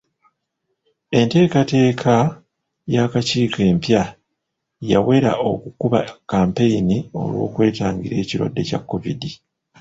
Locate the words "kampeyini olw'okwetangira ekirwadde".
6.29-8.61